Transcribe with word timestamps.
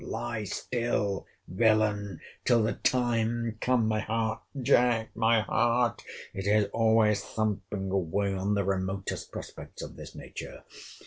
—Lie 0.03 0.45
still, 0.45 1.27
villain, 1.47 2.21
till 2.43 2.63
the 2.63 2.73
time 2.73 3.59
comes.—My 3.61 3.99
heart, 3.99 4.41
Jack! 4.59 5.15
my 5.15 5.41
heart!—It 5.41 6.47
is 6.47 6.65
always 6.73 7.23
thumping 7.23 7.91
away 7.91 8.33
on 8.33 8.55
the 8.55 8.63
remotest 8.65 9.31
prospects 9.31 9.83
of 9.83 9.97
this 9.97 10.15
nature. 10.15 10.63